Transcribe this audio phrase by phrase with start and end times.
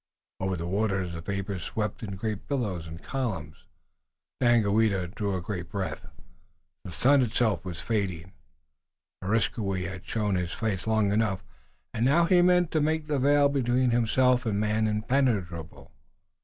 [0.39, 3.65] Over the waters the vapors swept in great billows and columns.
[4.41, 6.07] Daganoweda drew a great breath.
[6.83, 8.33] The sun itself was fading.
[9.23, 11.43] Areskoui had shown his face long enough
[11.93, 15.91] and now he meant to make the veil between himself and man impenetrable.